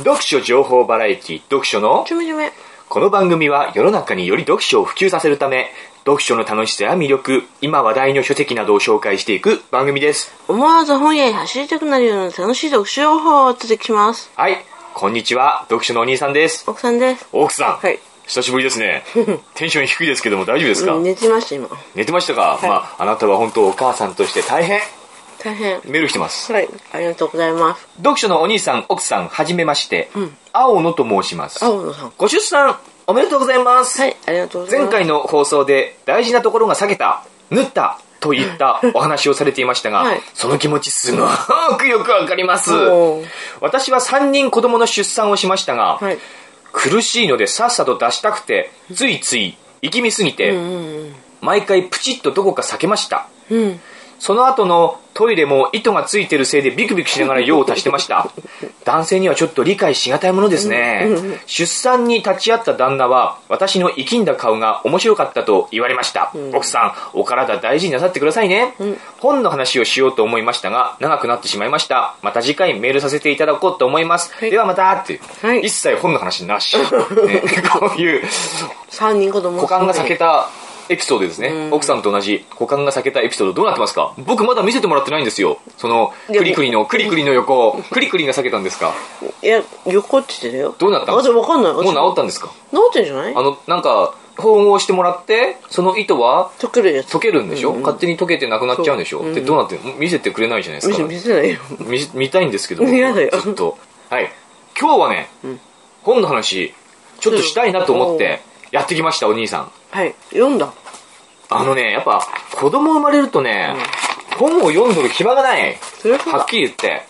[0.00, 2.06] 読書情報バラエティ読書の。
[2.88, 5.70] この番組は世の中により読書を普及させるため
[6.04, 14.32] 読書の楽しさや魅力今話題の書籍などを紹介していく番組です思わず本屋へ走りたくなるような楽しい読書情報をお届けします。
[14.34, 14.56] はい
[14.92, 17.28] こんにちは読書のお兄さんです奥さんです。
[17.32, 18.00] 奥さん、はい。
[18.26, 19.04] 久しぶりですね
[19.54, 21.68] テンション低いですけども大丈夫ですか、うん寝てました、今。
[21.94, 24.80] 寝てましたか、いまああなたは本当お母さんとして大変
[25.42, 25.80] 大変。
[25.84, 26.68] メール来てますはい。
[26.92, 27.88] ありがとうございます。
[27.96, 30.10] 読書のお兄さん奥さんはじめまして、
[30.52, 32.12] 青野と申します青野さん。
[32.16, 34.16] ご出産おめでとうございます、はい。
[34.26, 34.90] ありがとうございます。
[34.90, 41.26] 前回の放送で大事なところが避けた縫ったといったお話をされていましたが、はいその気持ちすご
[41.76, 42.70] くよくわかります
[43.60, 46.18] 私は3人子供の出産をしましたが、はい。
[46.72, 50.54] 苦しいのでさっさと出したくてついつい力みすぎて、
[51.40, 53.80] 毎回プチッとどこか避けましたうん。
[54.20, 58.30] その後のトイレも糸がついてるせいでビクビクしながら用を足してました。
[58.86, 61.10] 男性にはちょっと理解しがたいものですね。
[61.44, 66.32] 出産に立ち会った旦那は私の生きんだ顔が面白かったと言われました。
[66.54, 68.74] 奥さん、お体大事になさってくださいね。
[69.18, 72.14] 本の話をしようと思いましたが、長くなってしまいました。
[72.22, 74.32] また次回メールさせていただこうと思います。
[74.40, 76.78] いではまたって、はい一切本の話なし。
[77.26, 77.42] ね
[77.78, 78.26] こういう
[78.88, 80.48] 三人子供股間が裂けた
[80.90, 81.68] エピソードですね。
[81.70, 84.12] 奥さんと同じ股間が裂けたエピソードどうなってますか？
[84.18, 85.58] 僕まだ見せてもらってないんですよ。
[85.78, 88.92] その、クリクリの、クリクリの横、クリクリが裂けたんですか？
[89.42, 90.74] いや、横って言ってたよ。
[90.78, 91.46] どうなったんですか？
[91.46, 91.72] かんない。
[91.72, 92.48] もう治っったんですか？
[92.72, 93.34] 治ってんじゃない？
[93.34, 97.12] あの、なんか、縫合してもらって、その糸は溶けるやつ。
[97.12, 101.04] 溶けるんでしょ、勝手に溶けてなくなっちゃうんでしょ、で、どうなって見せてくれないじゃないですか。
[101.06, 101.58] 見せないよ。
[101.80, 103.76] 見見たいんですけど、 嫌だよずっと。
[104.08, 104.32] はい。
[104.80, 105.28] 今日はね、
[106.02, 106.72] 本の話、
[107.20, 109.70] ちょっとしたいなと思って、やってきました、お兄さん。
[109.90, 110.14] はい。
[110.30, 110.72] 読んだ。
[111.50, 112.22] あのね、やっぱ、
[112.54, 113.74] 子供生まれるとね、
[114.38, 115.76] 本を読んどる暇がない。
[116.26, 117.02] はっきり言って。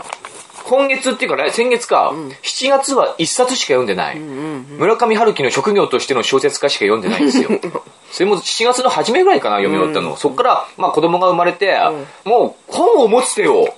[0.64, 4.18] 今月っていうか来、先月か、7月は1冊しか読んでない。
[4.18, 7.50] 村上春樹の職業としての小説家しか読んでないんですよ。
[8.11, 10.16] それも7月の初めぐらいかな、読み終わったの。
[10.16, 11.77] そっから、まあ子供が生まれて、
[12.24, 13.74] もう本を持つ手を、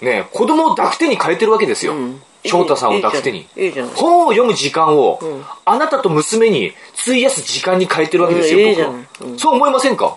[0.00, 1.94] ね、子供を抱く手に変えてるわけですよ。
[2.48, 3.46] 翔太さんを抱く手に。
[3.94, 5.20] 本を読む時間を、
[5.64, 6.72] あなたと娘に
[7.02, 10.16] 費やす時間に変えてるわけですよ、僕はそう思いませんか？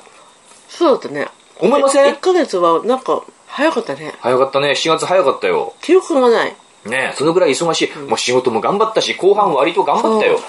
[0.70, 1.28] そうだったね。
[1.59, 4.14] 思いません？1ヶ月はなんか早かったね。
[4.20, 4.72] 早かったね。
[4.72, 5.74] 7月早かったよ。
[5.81, 6.56] 記憶がない。
[6.86, 8.00] ねそのぐらい忙しい。
[8.00, 10.40] もう仕事も頑張ったし、後半割と頑張ったよ。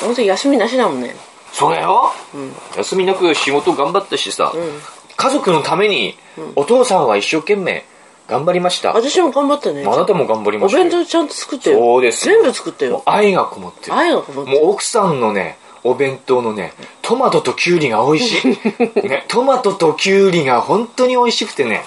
[0.00, 1.14] 本当に休みなしだもんね。
[1.52, 2.10] そうだよ、
[2.76, 4.54] 休みなく仕事頑張ったしさ、
[5.16, 6.16] 家族のために、
[6.56, 7.84] お父さんは一生懸命
[8.32, 8.92] 頑張りました。
[8.94, 9.84] 私も頑張ったね。
[9.86, 10.84] あなたも頑張りまおしたよ。
[10.84, 11.78] 弁当ちゃんと作ったよ。
[11.78, 13.02] そうです全部作ったよ。
[13.04, 13.94] 愛がこもってる。
[13.94, 16.72] 愛がこもってもう奥さんのね、お弁当のね、
[17.02, 19.08] トマトとキュウリが美味しい。
[19.08, 21.84] ね、トマトとキュウリが本当に美味しくてね、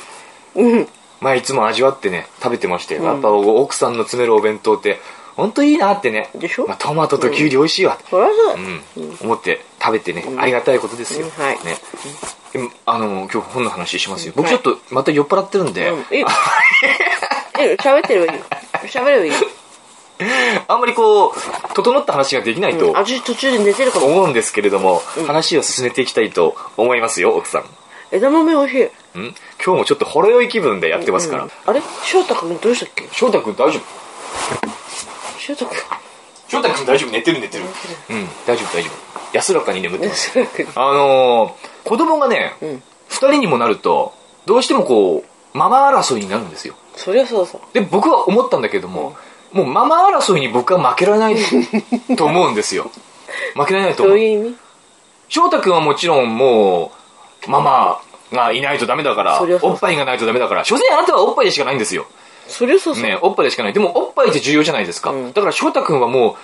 [0.53, 0.87] うん。
[1.21, 3.03] まあいつも味わってね、食べてましたよ。
[3.03, 4.99] やっぱ奥さんの詰めるお弁当って、
[5.35, 6.29] 本当いいなってね。
[6.35, 6.67] でしょ？
[6.67, 7.97] まあ、トマトとキュウリ美味しいわ。
[8.09, 8.53] そりゃそうだ。
[8.53, 11.25] うん、思って食べてね、ありがたいことですよ。
[11.25, 11.77] うんはいね。
[12.85, 14.33] あの、今日本の話しますよ。
[14.35, 15.99] 僕はいちょっとまた酔っ払ってるんで、うん。
[16.15, 16.25] いい
[17.77, 18.45] 喋ってればいいよ。
[18.83, 19.35] 喋ればいいよ。
[20.67, 21.33] あんまりこう、
[21.73, 24.07] 整った話ができないと私途中で寝てるかも。
[24.07, 27.65] 思うんですけれども、話を進めていきたいと思いますよ、奥さん。
[28.11, 29.19] 枝豆美味しい。
[29.19, 29.35] ん？
[29.63, 31.49] 今日もちょっとほろ酔い気分でやってますから。
[31.65, 31.81] あれ？
[32.03, 33.09] 翔太君どうしたっけ？
[33.11, 33.81] 翔太くん大丈夫
[35.39, 35.77] 翔太君。
[36.47, 37.11] 翔太くん大丈夫？
[37.11, 37.63] 寝てる寝てる。
[38.09, 39.37] うん、大丈夫大丈夫。
[39.37, 40.31] 安らかに眠ってます。
[40.75, 42.53] あのー、子供がね、
[43.09, 44.13] 二、人にもなると、
[44.45, 46.75] どうしてもこう、ママ争いになるんですよ。
[46.95, 47.57] そりゃそうさ。
[47.73, 49.15] で、僕は思ったんだけども、
[49.51, 51.35] もうママ争いに僕は負けられない
[52.17, 52.91] と思うんですよ。
[53.55, 54.15] 負けられないと思う。
[54.15, 54.57] どういう意味？
[55.29, 56.91] 翔太くんはもちろんも
[57.47, 57.99] う、ママ
[58.31, 62.05] がいないとダメだから、おっぱいがないとダメだから、所詮あなたはおっぱいでしかないんですよ。
[62.47, 63.01] そりゃそうさ。
[63.01, 63.73] ね、おっぱいでしかない。
[63.73, 65.11] でもおっぱいって重要じゃないですか。
[65.11, 66.35] うんだから翔太くんはもう、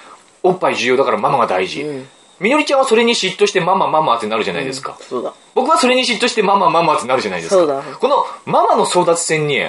[0.43, 1.83] おっぱい重要だからママが大事。
[1.83, 2.07] うん
[2.41, 4.97] みのりちゃんはそれに嫉妬してママママってなるじゃないですか。
[4.99, 5.31] そうだ。
[5.53, 7.55] 僕はそれに嫉妬してママママってなるじゃないですか。
[7.61, 9.61] そうだこのママの争奪戦に、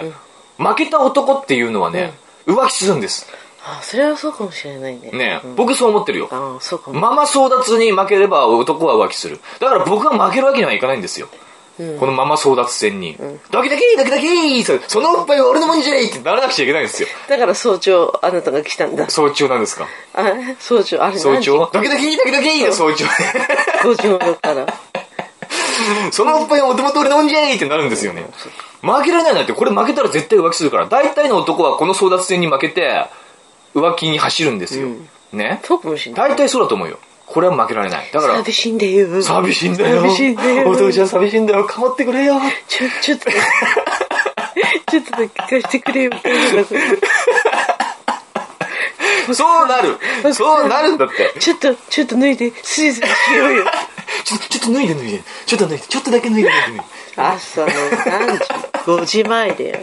[0.56, 2.14] 負けた男っていうのはね、
[2.46, 3.26] 浮気するんです。
[3.64, 5.10] あ、それはそうかもしれないね。
[5.12, 6.28] ね、うん僕そう思ってるよ。
[6.32, 6.98] あそうかも。
[6.98, 9.40] ママ争奪に負ければ男は浮気する。
[9.60, 11.28] だから僕は負けるわけにはいかないんですよ。
[11.98, 13.16] このママ争奪戦に。
[13.50, 17.08] ドキドキドキドキそそのおっぱいは俺のもんじゃいってならなくちゃいけないんですよ。
[17.28, 19.08] だから早朝あなたが来たんだ。
[19.08, 19.86] 早朝なんですか？
[20.14, 20.24] あ、
[20.58, 21.70] 早朝、あれ早朝？
[21.72, 23.04] 何ドキドキドキドキが早朝。
[23.04, 23.08] 時
[23.82, 24.66] 早朝だから。
[26.12, 28.24] そのおっぱいはもともと俺のもんじゃいってなるんですよね。
[28.82, 30.86] 負けられないなって、これ負けたら絶対浮気するから。
[30.86, 33.06] 大体の男はこの争奪戦に負けて、
[33.74, 34.88] 浮気に走るんですよ。
[35.32, 35.60] ね？
[35.64, 36.30] そうかもしれない。
[36.30, 36.98] 大体そうだと思うよ。
[37.32, 38.10] これは負けられない。
[38.12, 39.22] だから、寂しいんだよ。
[39.22, 40.02] 寂しいんだよ。
[40.02, 40.68] 寂しいんだよ。
[40.68, 41.64] お父ちゃん寂しいんだよ。
[41.64, 42.38] かまってくれよ。
[42.68, 43.30] ちょ、ちょっと、
[44.90, 46.10] ちょっとだけ聞かせてくれよ。
[49.32, 49.98] そうなる。
[50.34, 51.32] そうなるんだって。
[51.40, 53.64] ちょっと、ちょっと脱いで、スリスリしようよ。
[54.24, 55.22] ちょっと、ちょっと脱いで脱いで。
[55.46, 55.84] ちょっと脱いで。
[55.86, 56.80] ちょっとだけ脱いで脱いで。
[57.16, 58.44] 朝の3時、
[58.84, 59.78] 5時前だよ。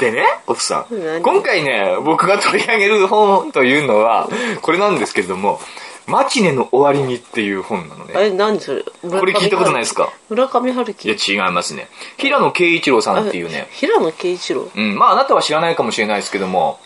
[0.00, 0.94] でね、奥さん。
[1.04, 1.22] 何？
[1.22, 4.28] 今回ね、僕が取り上げる本というのは、
[4.62, 5.60] これなんですけれども、
[6.08, 8.14] マチネの終わりにっていう本なのね。
[8.16, 8.82] あれ、何それ？
[8.82, 8.90] こ
[9.20, 10.10] これ聞いたことないですか？
[10.30, 11.08] 村上春樹。
[11.08, 11.88] いや、違いますね。
[12.16, 13.68] 平野啓一郎さんっていうね。
[13.70, 14.70] 平野啓一郎。
[14.74, 16.80] うん、まああなたは知らないかもしれないですけども、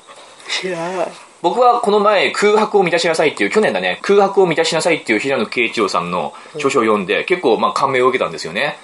[0.49, 1.13] 知らない。
[1.41, 8.77] 僕はこの前、空白を満たしなさいっていう、去年だね、空白を満たしなさいっていう平野啓一郎さんの著書を読んで、結構まあ感銘を受けたんですよね。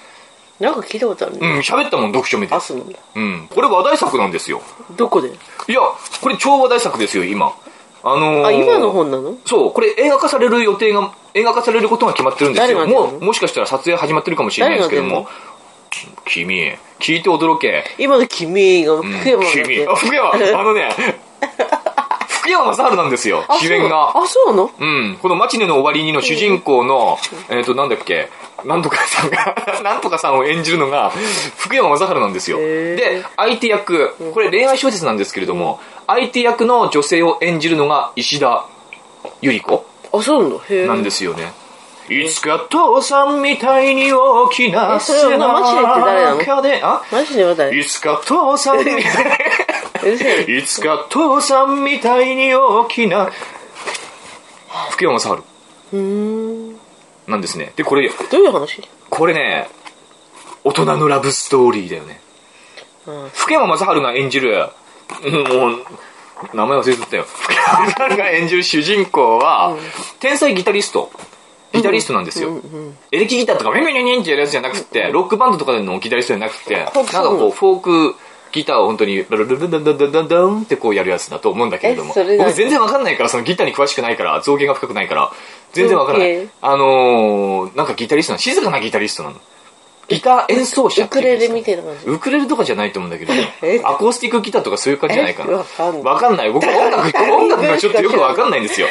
[0.59, 1.39] なんか聞いたことあるね。
[1.41, 2.59] うん、喋ったもん、読書見てあ、。
[2.59, 2.99] そうなんだ。
[3.15, 3.47] うん。
[3.49, 4.61] これ話題作なんですよ。
[4.97, 5.29] どこで？
[5.29, 5.31] い
[5.71, 5.79] や、
[6.21, 7.53] これ超話題作ですよ、今。
[8.03, 9.35] あのー、あ、今の本なの？
[9.45, 12.87] そう、これ映画化される予定が、映画化されることが決まってるんですよ。
[12.87, 15.27] もう、もしかしたら撮影始まってるかもしれないですけども。
[16.25, 17.83] 君、聞いて驚け。
[17.97, 19.63] 今の君がうん福山だって。
[19.63, 20.89] 君、あ、福山、あのね、
[22.49, 24.17] 福山雅治なんですよ、あ主演が。
[24.17, 24.71] あ、そうなの？
[24.79, 25.19] うん。
[25.21, 27.19] このマチネの終わりにの主人公の、
[27.49, 28.29] えっ、と、なんだっけ、
[28.65, 31.11] なんとかさんが、 なんとかさんを演じるのが、
[31.57, 32.57] 福山雅治なんですよ。
[32.57, 38.65] で、相手役、これ恋愛小説なんですけれども、相手役の女性を演じるのが石田
[39.41, 40.63] ゆり子あ、そうなんだ。
[40.69, 40.87] へえ。
[40.87, 41.53] なんですよね。
[42.09, 46.37] いつか父さんみたいに大きなえそれはマチネって誰なの？
[46.39, 47.03] 中で、あ？
[47.11, 47.79] マジで話題。
[47.79, 49.03] いつか父さんみたい。
[50.47, 53.31] いつか父さんみたいに大きな
[54.91, 55.43] 福山雅治。
[57.27, 57.73] なんですね。
[57.75, 58.87] でこれどういう話？
[59.09, 59.69] これね
[60.63, 62.21] 大人のラブストーリーだよね。
[63.05, 63.29] うん。
[63.33, 64.69] 福山雅治が演じる
[65.23, 65.85] うんもう
[66.53, 67.23] 名前忘れちゃったよ。
[67.23, 69.75] 福山雅治が演じる主人公は、
[70.19, 71.11] 天才ギタリスト。
[71.73, 72.59] ギタリストなんですよ、
[73.11, 78.15] エレキギターとかメンメンメンってやるやつじゃなくて、ロックバンドとかでのギタリストじゃなくて、なんかこう、フォーク
[78.51, 85.31] ギターを本当に、ルルルルルルルルンってこうやるやつだと思うんだけれども僕全然わかんないから、そのギターに詳しくないから、造形が深くないから、
[85.73, 86.49] 全然わからない。
[86.61, 89.35] あのー、なんかギタリストなの、静かなギタリストなの。
[90.09, 92.05] ギター演奏者ウクレレみたいな感じ。
[92.07, 95.51] ウクレレとかじゃないと思うんだけどえ、アコースティックギターとかそういう感じじゃないかな。
[95.51, 95.53] え？
[95.53, 96.51] わかんないわかんない。
[96.51, 98.87] 僕音楽、 音楽がちょっとよくわかんないんですよ。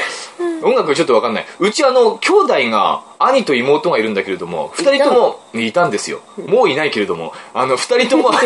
[0.63, 1.47] 音楽がちょっとわかんない。
[1.59, 6.21] うちあの、兄弟が、兄と妹がいるんだけれども、二人とも、いたんですよ。
[6.47, 8.31] もういないけれども、あの、二人とも、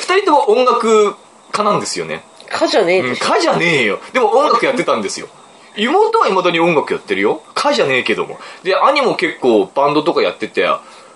[0.00, 1.16] 二人とも音楽
[1.50, 2.22] 家なんですよね。
[2.48, 3.16] かじゃねえうん。
[3.16, 3.98] 家じゃねえよ。
[4.12, 5.28] でも音楽やってたんですよ。
[5.76, 7.42] 妹は未だに音楽やってるよ。
[7.54, 8.38] 家じゃねえけども。
[8.62, 10.68] で、兄も結構バンドとかやってて、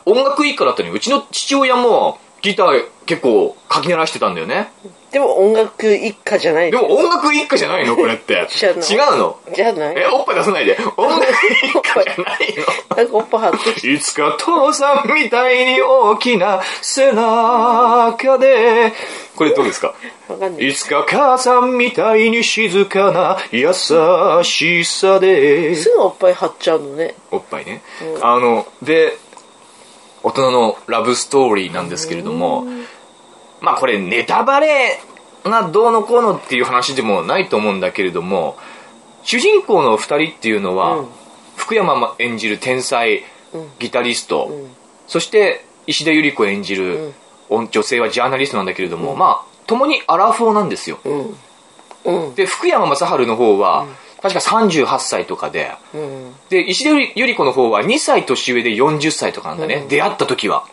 [0.05, 4.70] 音楽一家だったのに、うちの父親もギター結構書き鳴らしてたんだよね。
[5.12, 8.35] でも音楽一家じゃないでも音楽一家じゃないのこれって。
[8.35, 9.38] 違うの？
[9.55, 10.76] じゃないえ、おっぱい出さないで。
[10.97, 11.25] 音楽
[11.62, 12.55] 一家じゃない
[12.91, 12.97] の？
[12.97, 13.93] なんかおっぱ張ってきて。
[13.93, 18.93] いつか父さんみたいに大きな背中で。
[19.37, 19.94] これどうですか？
[20.29, 20.69] わかんない。
[20.69, 23.73] いつか母さんみたいに静かな優
[24.43, 25.75] しさで。
[25.75, 27.15] すぐおっぱい張っちゃうのね。
[27.31, 27.83] おっぱいね。
[28.23, 29.17] あの、で、
[30.23, 32.67] 大人のラブストーリーなんですけれども、
[33.61, 34.99] まあこれネタバレ
[35.44, 38.56] がどうのこうのっていう話でもないと思うんだけれども、
[39.23, 41.09] 主人公の二人っていうのは、うん。
[41.56, 43.25] 福山演じる天才
[43.79, 44.50] ギタリスト、
[45.06, 47.15] そして石田ゆり子演じる
[47.50, 50.98] 女性はジャーナリストなんだけれども、まあ、共にアラフォーなんですよ。
[51.04, 51.37] うん。
[52.04, 52.34] うん。
[52.34, 53.87] で、福山雅治の方は、
[54.22, 56.35] 確か38歳とかで、うん。
[56.49, 60.64] で、石田ゆり子の方は2歳年上で40歳とかなんだね、出会った時は。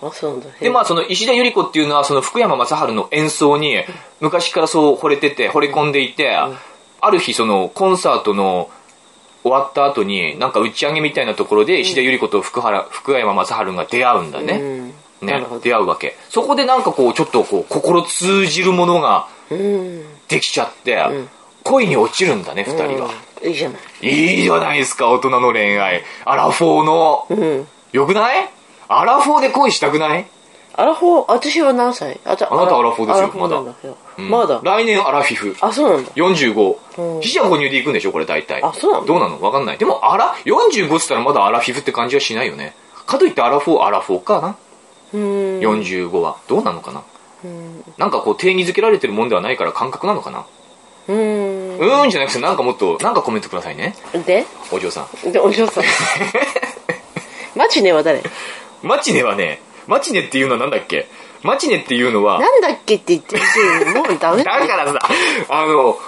[0.60, 3.84] で、まあ、その石田ゆり子っていうのは、その福山雅治の演奏に、
[4.22, 8.70] 昔からそう惚れてて、惚れ込んでいて、ある日、その、コンサートの
[9.44, 14.83] 終わった後に、なんか打ち上げみたいなところで、石田ゆり子と福原、福山雅治が出会うんだね。
[15.26, 15.46] ね。
[15.62, 16.16] 出会うわけ。
[16.30, 20.04] そこでなんかこう、ちょっとこう、心通じるものがうん。
[20.28, 21.04] できちゃって、
[21.64, 23.10] 恋に落ちるんだね、二人が。
[23.44, 23.82] いいじゃない。
[24.08, 26.04] いいじゃないですか、大人の恋愛。
[26.26, 27.28] アラフォーの。
[27.30, 27.68] うん。
[27.92, 28.50] よくない？
[28.88, 30.26] アラフォーで恋したくない？
[30.76, 32.20] アラフォー、私は何歳？
[32.26, 33.74] あなたアラフォーですよアラフォーなんだ
[34.18, 34.60] うんまだ。
[34.64, 35.56] 来年アラフィフ。
[35.62, 36.12] あ、そうなんだ。
[36.14, 36.78] 45。
[37.16, 38.64] うん死者購入で行くんでしょこれ大体。
[38.64, 39.42] あそうなのどうなの？
[39.42, 39.78] わかんない。
[39.78, 42.76] でも、アラ、45っつったらまだアラフィフって感じはしないよね。
[43.06, 44.56] かといってアラフォー、アラフォーかな、うん。
[45.14, 46.38] ?45 は。
[46.48, 47.04] どうなのかな？
[47.44, 47.84] うん。
[47.98, 50.46] なんかこう定義づけられてるもんではないから感覚なのかな？
[51.08, 51.78] うん。
[51.78, 53.96] うーんじゃなくてなんかもっと、なんかコメントくださいね。
[54.26, 54.46] で？
[54.72, 55.32] お嬢さん。
[55.32, 55.84] で、お嬢さん。
[57.56, 58.24] マチネは誰？
[58.82, 61.08] マチネはね、マチネっていうのはなんだっけ？
[61.44, 63.42] マチネっていうのは、なんだっけって言ってる
[63.94, 65.00] もうダメだからさ、
[65.50, 66.00] あの、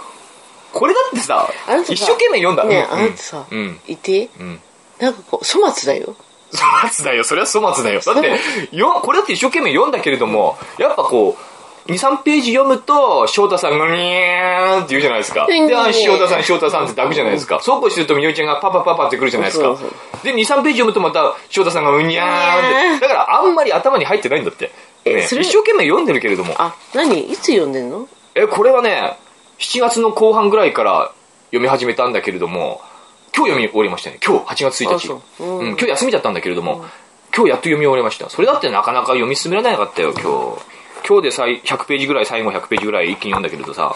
[0.71, 1.49] これだってさ
[1.89, 2.63] 一生懸命読んだ。
[2.63, 3.79] ねうんあなたさ、うん。
[3.87, 4.61] いてうん。
[4.99, 6.15] なんかこう、粗末だよ。
[6.51, 8.01] 粗末だよ、それは粗末だよ。
[8.01, 11.55] だって、よ、これだって一生懸命読んだけれども、やっぱこう、
[11.87, 15.45] 23ページ読むと翔太さんが「にーん」って言うじゃないですか。
[15.47, 17.59] うんであ翔太さん翔太さんって抱くじゃないですか。
[17.61, 19.77] そうこうしてるとみのりちゃんがパパパパってくるじゃないですか。
[20.23, 24.71] で23ページ読むとまた翔太さんが「うにゃーん」ってだからあんまり頭に入ってないんだって、ね、
[25.05, 26.55] えそれ一生懸命読んでるけれども。
[26.57, 27.19] あ、何？
[27.31, 28.07] いつ読んでんの？
[28.33, 29.15] えこれはね
[29.59, 31.11] 7月の後半ぐらいから
[31.49, 32.81] 読み始めたんだけれども
[33.35, 34.19] 今日読み終わりましたね。
[34.25, 35.09] 今日8月1日。
[35.09, 35.43] う。
[35.43, 35.59] うん。
[35.59, 36.85] うん今日休みだったんだけれども、
[37.35, 38.29] 今日やっと読み終わりました。
[38.29, 40.75] それだってなかなか読み進められなかったよ今日。
[41.07, 43.95] 今日で最100ページぐらい最後100ページぐらい一気に読んだけれどさ、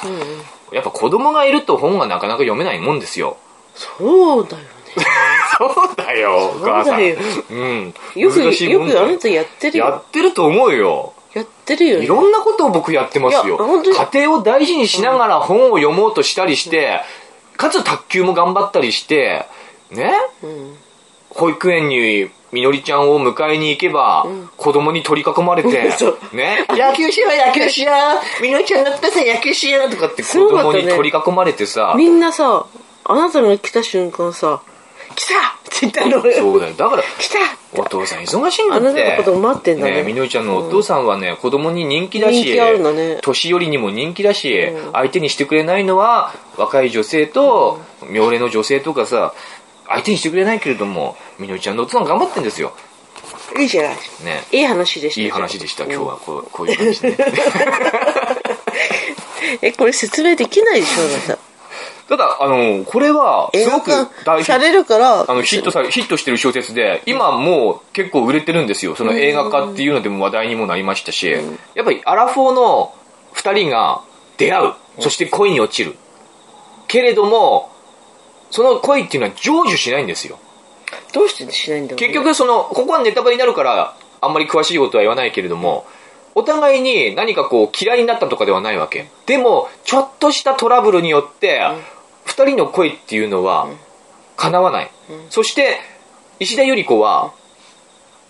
[0.72, 3.38] やっぱ子供がいると本がなかなか読めないもんですよ。
[3.74, 4.70] そうだよね。
[5.58, 6.96] そうだよお母さん。
[6.96, 7.18] そうだよ。
[7.50, 7.94] うん。
[8.16, 8.52] よく、よ。
[8.52, 10.04] よくあなたやってるやよ。
[10.06, 11.14] ってると思うよ。
[11.34, 12.06] やってるよね。
[12.06, 13.58] いろんなことを僕やってますよ。
[14.14, 17.02] 家庭を大事にしながら本を読もうとしたりして、
[17.60, 19.46] かつ卓球も頑張ったりして
[19.92, 20.14] ね、
[21.30, 24.26] 保育園にみのりちゃんを迎えに行けば、
[24.56, 25.70] 子供に取り囲まれて
[26.32, 27.92] ね、野球しよう野球しよ
[28.40, 28.42] う。
[28.42, 32.66] みのりちゃん乗ってさ野球しようとかって子供に取り囲まれてさ、みんなさ、
[33.04, 34.62] あなたが来た瞬間さ、
[35.16, 35.60] 来た!
[35.60, 36.26] って言ったの。
[36.28, 36.34] よ。
[36.34, 36.74] そうだよ。
[36.74, 37.38] だから来た
[37.74, 38.88] お父さん忙しいんだって。
[38.88, 40.04] あなたのことを待ってんだね。
[40.04, 43.20] みのりちゃんのお父さんはね、子供に人気だし人気あるんだね。
[43.22, 49.34] 年寄りにも人気だし、相手にしてくれないのは若い女性と、妙齢の女性とかさ
[49.88, 52.74] 相手にしてくれないけれどもみのりちゃんのお父さん頑張ってんですよ。
[53.58, 53.92] いいじゃない。
[53.92, 53.98] ね。
[54.52, 55.22] いい話でした。
[55.22, 56.18] いい話でした今日は。
[56.18, 57.18] こうこういう感じでね。
[59.62, 61.49] え、これ説明できないでしょ、あなた。
[62.10, 68.96] ただあのこれは映すごく画大化されるから、あのヒットさヒットしてる小説で今もう結構売れてるんですよ。
[68.96, 71.30] その映画化っていうのでも話題にもなりましたし、
[71.76, 72.94] やっぱりアラフォーの
[73.36, 74.02] 2人が
[74.38, 74.74] 出会う。
[75.00, 75.96] そして恋に落ちる。
[76.88, 77.72] けれども
[78.50, 80.40] その恋っていうのは成就しないんですよ。
[81.14, 82.08] どうしてしないんだろうね。
[82.08, 85.86] 結局そのここはネタバレになるからあんまり詳しいことは言わないけれども
[86.36, 89.08] お互いに何かこう嫌いになったとかではないわけ。
[89.26, 91.62] でもちょっとしたトラブルによって
[92.30, 93.68] 2人の恋っていうのは
[94.38, 94.92] 叶わない、
[95.30, 95.80] そして
[96.40, 97.34] 石田ゆり子は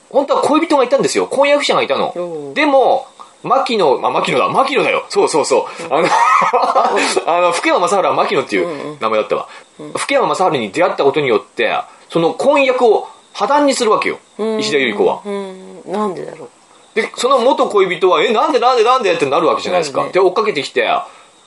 [0.10, 3.08] 本当は恋人がいたんですよ婚約者がいたのうんでも
[3.44, 5.06] 牧野、あ、牧野だ、牧野だよ。
[5.08, 5.94] そうそうそう。
[5.94, 6.08] あの、
[7.26, 9.48] あの、福山雅治は牧野っていう名前だったわ。
[9.96, 11.74] 福山雅治に出会ったことによって、
[12.10, 14.20] その婚約を破談にするわけよ。
[14.60, 15.22] 石田ゆり子は。
[15.24, 16.50] うん、なんでだろう。
[16.96, 20.06] で、その元恋人は、え、なんでなんでなんでってなるわけじゃないですか。
[20.12, 20.90] で、追っかけてきて、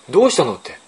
[0.08, 0.78] どうしたのって。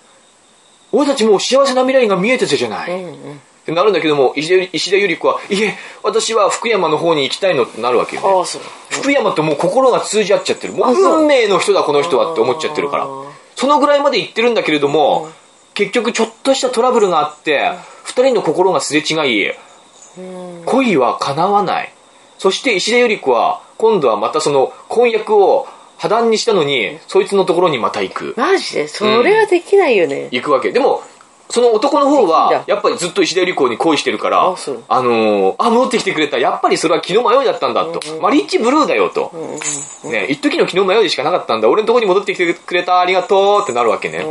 [0.94, 2.90] 俺たちもう幸せな未来が見えてたじゃない。
[2.90, 3.34] うんうん。
[3.34, 8.28] ってなるんだけども、石田ゆり石田ゆり子は、いえ、私は福山の方に行きたいのってなるわけよね。
[8.28, 8.62] ああ、そう。
[8.90, 10.74] 福山ともう心が通じ合っちゃってる。
[10.74, 13.08] もう運命の人だ、この人はって思っちゃってるから。
[13.56, 15.30] そのぐらいまで行ってるんだけれども、
[15.72, 17.72] 結局ちょっとしたトラブルがあって、
[18.04, 19.52] 二人の心がすれ違い、
[20.66, 21.92] 恋は叶わない。
[22.38, 25.66] そして石田ゆり子は、今度はまたその婚約を
[25.98, 28.34] 破談にしたのに、そいつのところにまた行く。
[28.36, 28.88] マジで？
[28.88, 30.28] それはできないよね。
[30.30, 30.72] 行くわけ。
[30.72, 31.02] でも、
[31.50, 34.56] その男の方はだ、やっぱりずっと石田ゆり子に恋してるから、あ
[34.88, 36.38] あのーあ、戻ってきてくれた。
[36.38, 38.00] やっぱりそれは気の迷いだったんだと。
[38.20, 39.30] マリッジブルーだよと。
[40.04, 41.68] ね、一時の気の迷いでしかなかったんだ。
[41.68, 42.98] 俺のところに戻ってきてくれた。
[42.98, 44.24] ありがとうってなるわけね。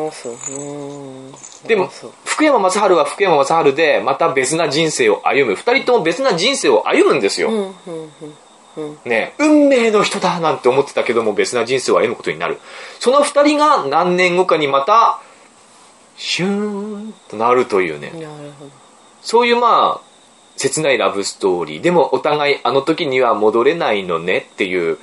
[1.68, 1.90] でも
[2.26, 5.56] 福山雅治は福山雅治で、また別な人生を歩む。
[5.56, 7.50] 二人とも別な人生を歩むんですよ。
[7.50, 8.34] うん、うん、うん。
[9.06, 12.60] ね、運命の人だなんて思ってたけども別な人生を歩むことになる。
[13.00, 15.20] その二人が何年後かにまた、
[16.16, 16.50] シュー
[17.10, 18.12] ンとなるというね。
[19.22, 20.08] そういうまあ、
[20.58, 21.82] 切ないラブストーリー。
[21.82, 25.00] でもお互いあの時には戻れないのねっていう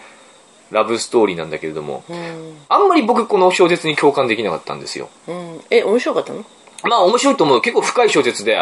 [0.70, 2.56] ラブストーリーなんだけれども、うん。
[2.68, 5.08] あんまり僕この小説に共感できなかったんですよ。
[5.26, 5.60] うん。
[5.70, 6.44] え、面白かったの？
[6.84, 7.60] まあ面白いと思う。
[7.60, 8.56] 結構深い小説で、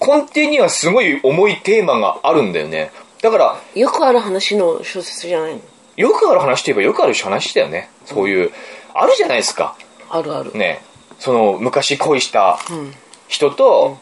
[0.00, 2.90] 根底にはすごい重いテーマがあるんだよね。
[3.22, 5.60] だから、よくある話の小説じゃないの？
[5.96, 7.88] よくある話といえばよくある話だよね。
[8.04, 8.52] そういう、
[8.94, 9.76] あるじゃないですか。
[10.10, 10.52] あるある。
[10.52, 10.82] ね。
[11.18, 12.94] その昔恋したうん。
[13.28, 13.98] 人と、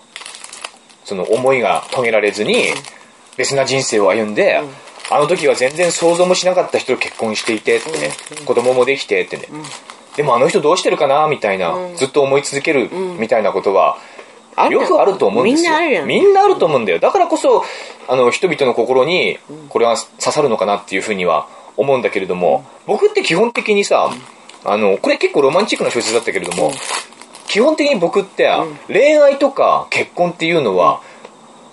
[1.05, 2.67] その思いが遂げられずに、
[3.37, 4.61] 別な人生を歩んで、
[5.11, 8.13] あの時は全然想像もしなかった人と結婚していてってね、
[8.45, 9.49] 子供もできてってね、
[10.17, 13.99] でもあの人どうしてるかなみたいな、ずっと思い続けるみたいなことは、
[14.57, 15.71] あるよくあると思うんですよ。
[15.71, 16.07] みんなあるやん。
[16.07, 16.99] みんなあると思うんだよ。
[16.99, 17.65] だからこそ、
[18.09, 24.11] あの、人々の心に、これは刺さるのかなっていうふうには思うんだけれども、僕って基本的にさ、
[24.65, 26.73] あの、これ結構ロマンチックな小説だったけれども、
[27.47, 28.51] 基本的に僕って、
[28.89, 31.01] 恋愛とか結婚っていうのは、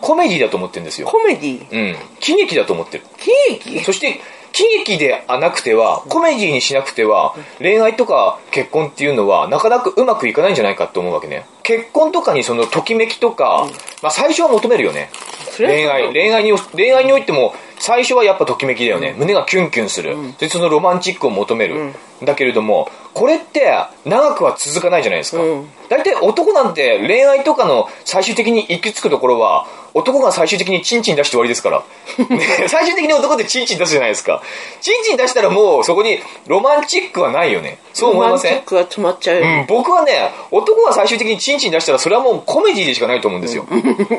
[0.02, 1.08] コメディだと思ってるんですよ。
[1.08, 1.68] コメディ？
[1.72, 1.96] うん。
[2.20, 3.04] 喜劇だと思ってる。
[3.20, 3.84] 喜劇？
[3.84, 4.20] そして、
[4.52, 11.46] 喜劇でなくては、コメディにしなくては、恋愛とか結婚っていうのは、なかなかうまくいかないんじゃないかと思うわけね。
[11.64, 13.68] 結婚とかにそのときめきとか、
[14.02, 15.10] まあ最初は求めるよね。
[15.58, 19.16] 恋愛、恋愛に、恋愛においても、最初はやっぱときめきだよね。
[19.18, 20.16] 胸がキュンキュンする。
[20.38, 21.94] で、そのロマンチックを求める。
[22.24, 23.74] だけれども、これって
[24.06, 25.44] 長くは続かないじゃないですか。
[25.90, 31.84] 大体男なんて恋愛とかの最終的に行き着くところは、男が最終的にチンチン出して終わりですから。
[32.30, 32.40] ね、
[32.70, 34.42] 最終的に男ってチンチン出すじゃないですか。
[34.80, 37.78] チンチン出したらもうそこにロマンチックはないよね。
[37.94, 38.52] そう思いません？
[38.52, 39.42] ロマンチックは止まっちゃうよ。
[39.44, 43.66] うん、僕はね、男が最終的にチンチン出したらそれはもうコメディでしかないと思うんですよ。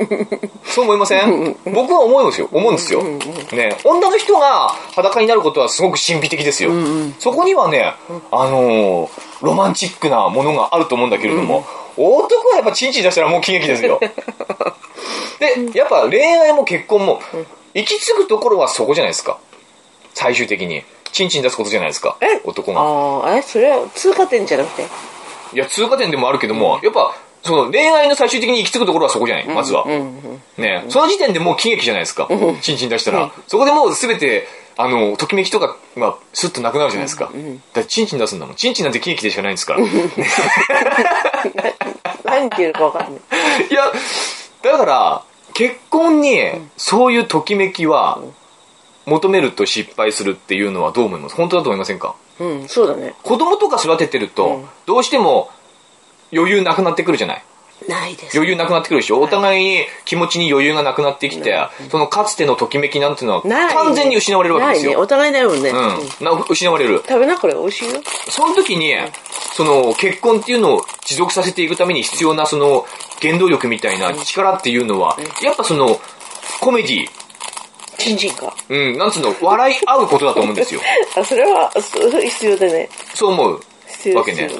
[0.66, 1.56] そう思いません？
[1.64, 2.48] 僕は思うんですよ。
[2.52, 3.02] 思うんですよ。
[3.02, 6.70] ね、女の人が裸になることはすごく神秘的ですよ。
[7.18, 7.94] そこにはね、
[8.30, 8.81] あのー
[9.40, 11.64] ロマンチックなものがあると思うんだけれども、
[11.96, 14.00] 男はやっぱチンチン出したらもう喜劇ですよ。
[15.38, 17.20] で、やっぱ恋愛も結婚も、
[17.74, 19.38] 行き着くところはそこじゃないですか。
[20.14, 20.84] 最終的に。
[21.12, 22.16] チンチン出すことじゃないですか。
[22.20, 22.40] え？
[22.44, 22.80] 男が。
[22.80, 24.82] ああ、え、それは通過点じゃなくて？
[25.52, 29.84] いや、通過点でもあるけども、やっぱ、その恋愛の最終的に行き着くところはそこじゃない、まずは。
[30.56, 32.28] ねその時点でもう喜劇じゃないですか。
[32.62, 33.30] チンチン出したら。
[33.46, 37.30] そこでもうすべて、あの、ときめきとか、まあ、スッとなくなるじゃないですか。
[37.72, 38.56] だってチンチン出すんだもん。
[38.56, 39.80] チンチンなんて喜劇でしかないんですから。
[42.24, 43.20] 何言ってるか分かんない。
[43.70, 43.84] いや、
[44.62, 45.22] だから、
[45.54, 46.40] 結婚に、
[46.76, 48.20] そういうときめきは、
[49.04, 51.34] 求めると失敗するっていうのはどう思います？
[51.34, 52.14] 本当だと思いませんか？
[52.38, 53.14] うん、そうだね。
[53.22, 55.50] 子供とか育ててると、どうしても
[56.32, 57.44] 余裕なくなってくるじゃない？
[57.88, 58.36] ないです。
[58.36, 59.20] 余裕なくなってくるでしょ？
[59.20, 61.56] お互いに気持ちに余裕がなくなってきて、
[61.90, 63.42] そのかつてのときめきなんていうのは
[63.74, 64.94] 完全に失われるわけですないね。
[64.94, 65.00] よ。
[65.00, 65.70] お互いだよね。
[65.70, 66.24] ううんん。
[66.24, 67.02] な失われる。
[67.06, 68.00] 食べな、これ美味しいよ。
[68.28, 68.94] その時に、
[69.54, 72.86] その結婚っていうのを持続させていくために必要なその
[73.20, 76.00] 原動力みたいな力っていうのは、やっぱその
[76.60, 77.06] コメディ、
[77.98, 78.54] チンチンか。
[78.68, 80.80] うん、なんつうの、笑い合うことだと思うんですよ。
[81.16, 82.88] あ、それは、そう必要だね。
[83.14, 84.50] そう思う必要わけね。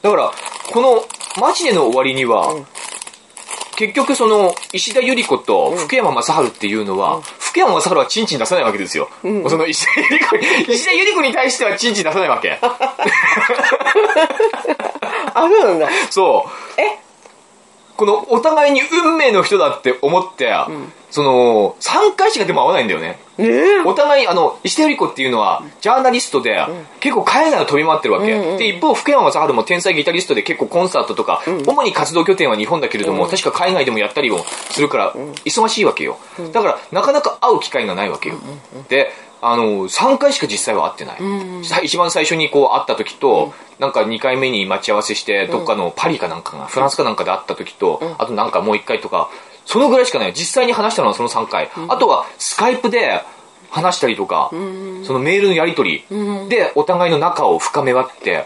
[0.00, 0.32] だから、
[0.72, 1.04] この
[1.40, 2.54] マジネの終わりには、
[3.76, 9.08] 結局その石田ゆり子と福山雅治っていうのは、福山雅治はチンチン出さないわけですよ。
[9.22, 12.58] その石田ゆり子に、 石田ゆり子に対してはチンチン出さないわけ。
[12.62, 12.78] あ、
[15.34, 15.88] そうなんだ。
[16.10, 16.46] そ
[16.76, 16.80] う。
[16.80, 16.98] え？
[18.02, 20.52] このお互いに運命の人だって思って、
[21.12, 23.20] その、3回しかでも会わないんだよね。
[23.38, 23.80] ねえ。
[23.84, 26.66] お互い、あの、石田ゆり子っていうのは、ジャーナリストで、
[26.98, 28.56] 結構海外を飛び回ってるわけ。
[28.56, 36.18] で、一方、福山雅治も天才ギタリストで結構コンサートとか、主に活動拠点は日本だけれども、確か海外でもやったりをするから、忙しいわけよ。
[36.52, 38.34] だから、なかなか会う機会がないわけよ。
[38.88, 41.64] で、あの、3回しか実際は会ってない。
[41.64, 49.28] さ一番最初にこう会った時と、なんか2回目に待ち合わせして、どっかのパリかなんかが、フランスかなんかで会った時と、あとなんかもう1回とか、
[49.66, 50.32] そのぐらいしかない。
[50.32, 51.70] 実際に話したのはその3回。
[51.88, 53.22] あとは、スカイプで
[53.72, 58.44] 話したりとか、そのメールのやり取りで、お互いの仲を深め合って、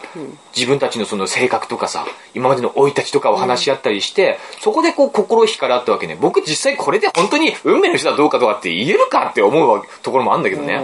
[0.56, 6.16] 自分たちのその性格とかさ、今までの生い立ちとかを話し合ったりして、そこでこう心惹かれ合ったわけね。
[6.20, 10.80] 僕実際これで本当に運命の人だどうかとかって言えるかって思うところもあるんだけどね。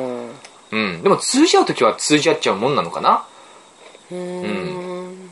[0.73, 1.03] うん。
[1.03, 3.25] でも通じ合う時は通じ合っちゃうもんなのかな。
[4.11, 5.31] うん。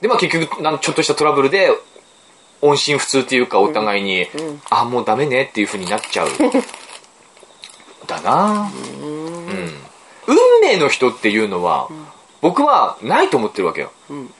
[0.00, 1.70] で、まあ結局、なんちょっとしたトラブルで、
[2.62, 4.26] 音信不通っていうかお互いに、
[4.70, 6.28] あ、もうダメねっていう風になっちゃう。
[8.10, 8.70] だな
[9.02, 9.74] うん。
[10.26, 11.88] 運命の人っていうのは、
[12.40, 13.92] 僕はないと思ってるわけよ。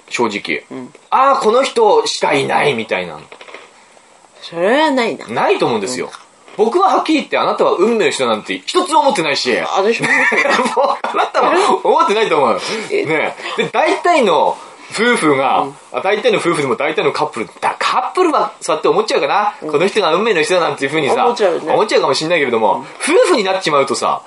[0.09, 0.65] 正直。
[1.11, 3.19] ああ、この人しかいないみたいな。
[4.43, 5.27] それはないな。
[5.29, 6.11] ないと思うんですよ。
[6.57, 10.51] 僕ははっきり言ってあなたは運命の人なんて一つも思ってないし、私も思ってる。
[10.77, 12.61] もうあなたも思ってないと思う。
[12.91, 14.57] ねで、大体の
[14.92, 21.72] 夫婦が、あ大体の夫婦でも大体のカップル、だカップルはそうやって思っちゃうかな、この人が運命の人だなんていうふうにさ、思っちゃうね。
[22.00, 24.22] かもしれないけれども、夫婦になっちまうとさ、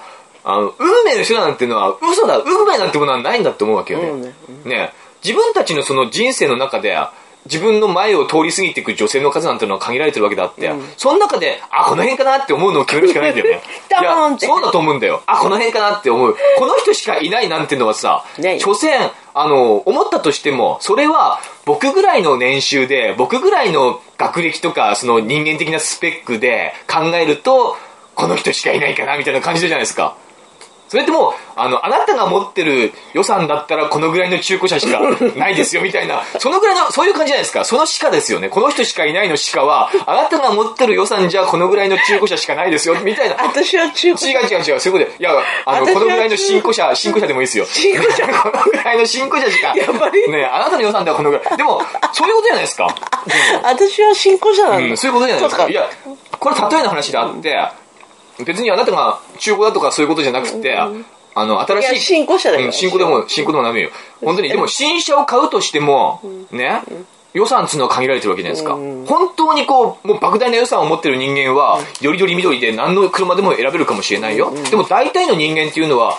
[0.46, 4.34] あの、運命の人だなんていうのは嘘だ、運命なんてものはないんだって思うわけよね。
[4.66, 4.94] ね。
[5.24, 6.98] 自分たちのその人生の中で、
[7.46, 13.62] 自分の前を通り過ぎていく女性の数なんていうのは限られてるわけだって、その中で、あ、この辺かなって思うのを決めるしかないんだよね。
[13.90, 15.22] ドいやそうだと思うんだよ。
[15.26, 16.38] あ、この辺かなって思う。
[16.58, 18.24] この人しかいないなんてのはさ、
[18.60, 27.76] 所詮、あの、思ったとしても、それは僕ぐらいの年収で、僕ぐらいの学歴とか、その人間的なスペックで考えると、
[28.16, 30.16] この人しかいないかなみたいな感じじゃないですか。
[30.94, 35.00] それってもう、あの、あなたが持ってる予算だったらこのぐらいの中古車しか
[35.36, 37.66] ないですよみたいな、そのぐらいの、そういう感じじゃないですか。
[37.66, 38.48] その鹿ですよね。
[38.50, 43.38] この人しかいないの鹿は、あなたが持ってる予算じゃこのぐらいの中古車しかないですよみたいな。
[43.44, 45.18] 私は中古違う違う違う、そういうことで。
[45.18, 45.32] いや、
[45.66, 47.66] あの、このぐらいの新古車、新古車でもいいですよ。
[47.66, 49.74] 新古車 このぐらいの新古車しか。
[49.76, 51.58] やっぱりねあなたの予算ではこのぐらい。
[51.58, 52.96] でも、そういうことじゃないですか。
[53.64, 54.78] 私は新婚者なんだ。
[54.78, 55.68] うん、そういうことじゃないですか。
[55.68, 55.90] いや、
[56.40, 57.83] これ例えの話であって、
[58.46, 60.78] 別にあなたが中古だとかそういうことじゃなくて、
[61.36, 61.90] あの、新しい。
[61.92, 63.90] いや新古車だようん新古でも、新古でもダメよ。
[64.22, 66.82] 本当に、でも新車を買うとしても、ね、
[67.34, 68.76] 予算っつうのは限られてるわけじゃないですか。
[68.76, 74.54] うん本当にこう、もう莫大な予算を持ってる人間は、よりどりみどりで何の車でも選べるかもしれないよ。
[74.70, 76.18] でも大体の人間っていうのは、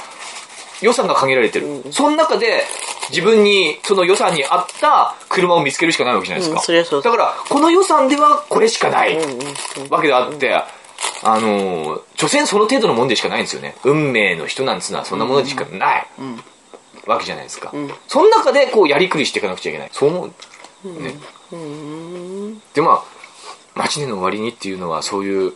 [0.82, 1.84] 予算が限られてる。
[1.90, 2.64] その中で、
[3.10, 7.00] 自分に、その予算に合った車を見つけるしかないわけじゃないですか。
[7.00, 9.16] だから、この予算ではこれしかない。
[9.88, 10.62] わけであって、
[11.24, 13.76] あのー、所詮その程度のもんでしかないんですよね。
[13.82, 16.06] 運命の人なんつうのはそんなものでしかない。
[17.06, 17.72] わけじゃないですか。
[18.08, 19.88] その中でこうやりくりしていかなくちゃいけない。
[19.92, 20.28] そう思う。
[21.02, 21.14] ね。
[22.74, 23.04] で、まあ、
[23.74, 25.52] マチネの終わりにっていうのはそういう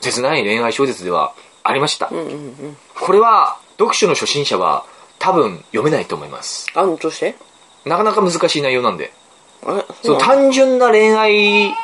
[0.00, 2.10] 切ない恋愛小説ではありました。
[3.00, 4.86] これは読書の初心者は
[5.18, 6.66] 多分読めないと思います。
[6.74, 7.36] あの、どうして？
[7.84, 9.12] なかなか難しい内容なんで。
[10.02, 11.74] そう単純な恋愛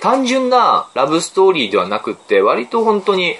[0.00, 3.36] 単純なラブストーリーではなくって割と本当に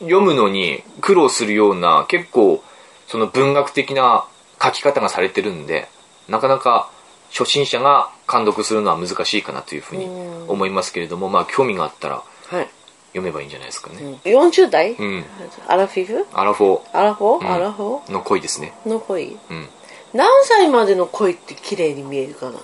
[0.00, 2.62] 読むのに苦労するような結構
[3.06, 4.26] その文学的な
[4.62, 5.88] 書き方がされてるんで
[6.28, 6.90] なかなか
[7.30, 10.06] 初心者が監読するのは難しいかなというふうに
[10.48, 12.68] 思いますけれどもまあ興味があったらはい。
[13.12, 14.20] 読めばいいんじゃないですかね。
[14.24, 14.92] 40代？
[14.94, 15.24] うん。
[15.68, 16.26] アラフィフ？
[16.32, 17.46] アラフォアラフォん。
[17.46, 18.10] ーアラフォー？
[18.10, 18.72] の恋ですね。
[18.86, 19.36] ーの恋。
[19.50, 19.68] うん。
[20.14, 22.58] 何歳までの恋って綺麗に見えるかな？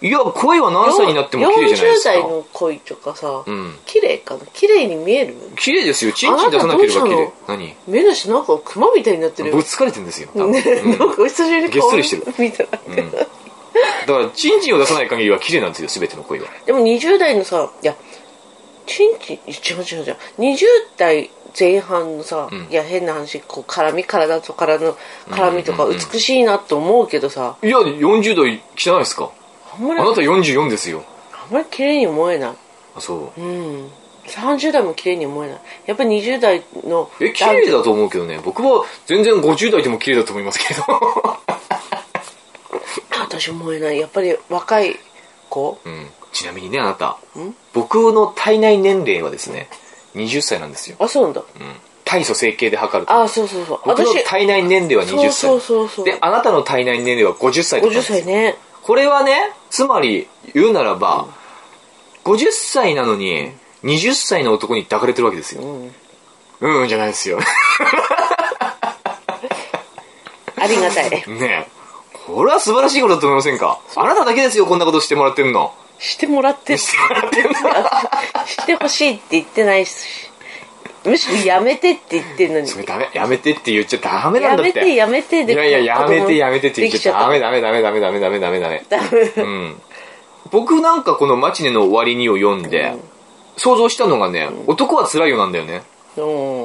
[0.00, 2.10] いや恋は何歳になっても綺麗じゃないですか。
[2.10, 12.78] 40代の恋とかさ、うん綺麗かな綺麗に見える綺麗ですよチンチン出さなければ綺麗な何目の下なんかクマみたいになってるぶつかれてるんですよ多分ね、うんなんかお久しぶりにげっそりしてる見たら、だ
[14.06, 17.96] からチンチンを出さない限りは綺麗なんですよ全ての恋はでも20代のさいや
[18.86, 20.64] チンチン違う違う違う20
[20.96, 24.96] 代前半のさ、んいや変な話こう絡み体と体の
[25.28, 29.30] 絡みとか美しいなと思うけどさ、いや40代汚いですか
[29.78, 31.04] あんまりあなた44ですよ。
[31.32, 32.52] あんまり綺麗に思えない。
[32.96, 33.40] あそう。
[33.40, 33.90] うん。
[34.26, 35.60] 30代も綺麗に思えない。
[35.86, 38.40] やっぱり20代のえ綺麗だと思うけどね。
[38.42, 40.82] 僕は全然50代でも綺麗だと思いますけど。
[43.10, 43.98] 私思えない。
[43.98, 44.98] やっぱり若い
[45.50, 45.78] 子。
[45.84, 46.10] うん。
[46.32, 47.16] ちなみにねあなた。
[47.72, 49.68] 僕の体内年齢はですね
[50.14, 51.40] 20歳なんですよ、あそうなんだ。
[51.40, 51.46] うん、
[52.04, 53.12] 体組成計で測ると。
[53.12, 53.80] あそうそうそう。
[53.84, 55.32] 僕の私体内年齢は20歳。
[55.32, 56.04] そうそうそうそう。
[56.04, 58.18] であなたの体内年齢は50歳とかなん50ですよ。
[58.18, 59.34] 歳ねこれはね、
[59.70, 61.26] つまり言うならば、
[62.24, 63.50] 50歳なのに、
[63.82, 65.62] 20歳の男に抱かれてるわけですよ。
[65.62, 65.86] う
[66.68, 67.38] ん、うん、じゃないですよ。
[70.56, 71.74] ありがたいねえ。
[72.26, 73.80] これは素晴らしいことだと思いませんか？
[73.96, 75.74] あなただけですよ、こんなことしてもらってんの。
[75.98, 77.52] してもらってしてもらってんの。
[78.46, 80.23] してほしいって言ってないし
[81.04, 84.96] むしろやめてって言ってるのにそれダメ、やめてって言っちゃダメなんだって。
[84.96, 88.84] やめてやめてでいやいや、やめてやめてって言っちゃダメだダメダメダメダメダメダメダメ。
[88.88, 89.80] ダメうん。
[90.50, 92.94] 僕なんかこのマチネの終わりにを読んで、
[93.56, 95.82] 想像したのがね、男は辛いよなんだよね。
[96.16, 96.20] う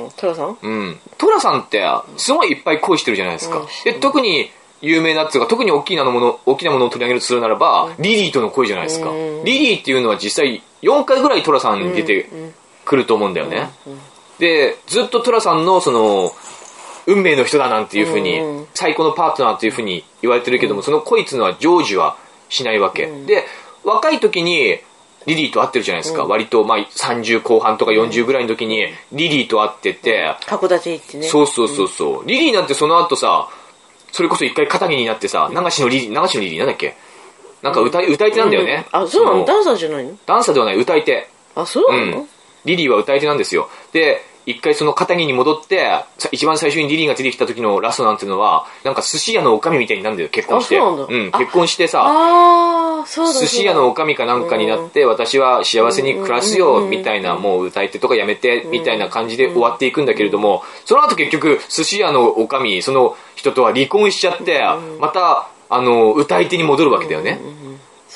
[0.07, 0.57] んトラさん？
[0.61, 0.99] うん。
[1.17, 1.83] トラさんって、
[2.17, 3.59] すごいいっぱい恋してるじゃないですか。
[3.59, 9.09] うんで、特に有名なっていうか、特に大きなもの、大きなものを取り上げるとするならば、リリーとの恋じゃないですか。
[9.09, 12.29] うんリリーっていうのは実際4回ぐらいトラさんに出て
[12.85, 13.69] くると思うんだよね。
[14.39, 16.31] で、ずっとトラさんのその、
[17.05, 22.15] 運命の人だなんていうふうに、うん最高のパートナーっていうふうに言われてるけども、その恋っていうのは成就は
[22.49, 23.07] しないわけ。
[23.07, 23.45] で、
[23.83, 24.79] 若い時に、
[25.25, 26.23] リリーと会ってるじゃないですか。
[26.25, 31.27] 割と、まあ、30後半とか40ぐらいの時に、リリーと会ってて、函館行ってね。
[31.27, 32.27] そうそうそうそう。
[32.27, 33.49] リリーなんてその後さ、
[34.11, 36.95] それこそ一回肩着になってさ、流しのリリー、流しのリリーなんだっけ？
[37.61, 38.85] なんか歌い、歌い手なんだよね。
[38.91, 39.37] あそうなの？
[39.39, 40.17] のダンサーじゃないの？
[40.25, 41.27] ダンサーではない、歌い手。
[41.55, 42.29] あそううなの、ん。
[42.65, 43.69] リリーは歌い手なんですよ。
[43.91, 50.77] で、一回その肩着に戻って、さ一番最初にリリーが出てきた時のラストなんていうのは、なんか寿司屋のおかみみたいになるんだよ、結婚して。
[50.77, 64.63] うなん結婚してさ、寿司屋のおかみかなんかになって、私は幸せに暮らすよ、みたいな、もう歌い手とかやめて、みたいな感じで終わっていくんだけれども、その後結局、寿司屋のおかみ、その人とは離婚しちゃって、
[64.99, 67.39] また、あの、歌い手に戻るわけだよね。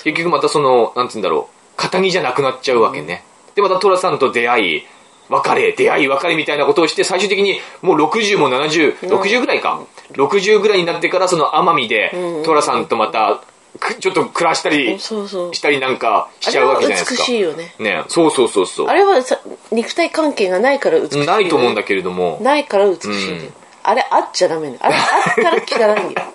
[0.04, 3.24] 結局またその、なんつうんだろう、肩着じゃなくなっちゃうわけね。
[3.56, 4.86] で、またトラさんと出会い、
[5.34, 9.82] 別れ、出会い、別れみたいなことをして、最終的にもう60も70、60ぐらいか。
[10.14, 12.12] 60ぐらいになってから、その奄美で、
[12.46, 13.42] トラさんとまた、
[13.80, 17.24] くちょっと暮らしたり、したりなんかしちゃうわけじゃないですか。
[17.24, 17.74] 美しいよね。
[17.80, 18.04] ね。
[18.08, 18.88] そうそうそうそう。
[18.88, 18.94] あ。
[18.94, 19.40] れはさ
[19.72, 23.54] 肉体関係がないから美しいよね、ないと思うんだけれども、ないから美しいんだよ、うん。
[23.84, 24.78] あれあっちゃダメね。
[24.80, 26.28] あれあったら汚 いんだよ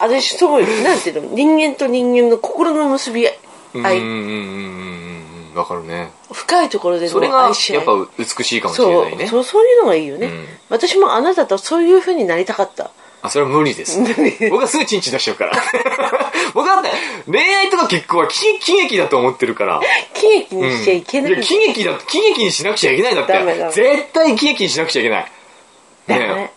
[0.00, 1.34] 私そういうなんていうの？
[1.34, 3.38] 人間と人間の心の結び合い、
[3.74, 5.01] うんうんうんうんう
[5.52, 6.10] ん、わかるね。
[6.32, 9.24] 深いところでそれがの愛し合いやっぱ美しいかもしれそないね。
[9.24, 14.00] うそうそういうのがいいよね、うん私もあなたとそういう風になりたかったあ、それは無理です。
[14.50, 15.52] 僕はすぐチンチン出しちゃうから。
[16.54, 16.90] 僕だって、
[17.30, 19.80] 恋愛とか結婚は喜喜劇だと思ってるから。
[20.12, 23.70] 喜劇にしちゃいけない、や喜劇だ、喜劇にしなくちゃいけないんだって。
[23.70, 25.32] 絶対喜劇にしなくちゃいけない。
[26.08, 26.52] ねね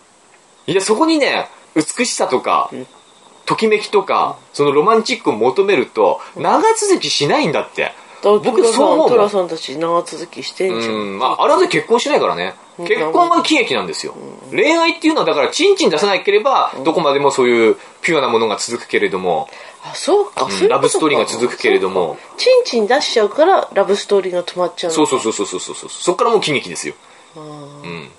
[0.66, 2.70] いや、そこにね、美しさとか、
[3.44, 7.92] ときめきとか、そのロマンチックを求めると、長続きしないんだって。
[8.42, 9.08] 僕そう思う。
[9.08, 10.94] トラさんたち長続きしてんじゃん。
[10.94, 12.54] うん、まあ、あらで結婚しないからね。
[12.78, 14.14] 結婚が喜劇なんですよ。
[14.50, 19.48] 恋愛っていうのは、だから、チンチン出さなければ、どこまでもそういうピュアなものが続くけれども、
[19.82, 25.90] あ、そうか、そういうことかラブストーリーが続くけれども、チンチン出しちゃうから、ラブストーリーが止まっちゃうのそうそうそうそうそうそう。
[25.90, 26.94] そっからもう喜劇ですよ。
[27.36, 28.10] うん。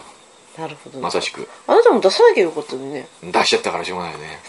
[0.58, 1.48] なるほどねまさしく。
[1.68, 3.08] あなたも出さなきゃよかったのにね。
[3.24, 4.40] 出しちゃったからしょうがないよね。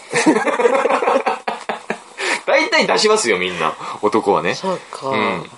[2.67, 3.75] 大体出しますよ、みんな。
[4.01, 4.55] 男はね。
[4.55, 5.09] そうか。
[5.09, 5.15] うん。
[5.15, 5.49] はい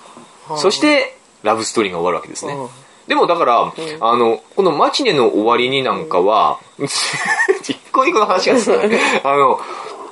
[0.56, 2.54] そして、ラブストーリーが終わるわけですね。
[2.54, 2.68] うん
[3.06, 9.60] でもだから、あの、このマチネの終わりになんかは、 一個一個の話がですね、 あの、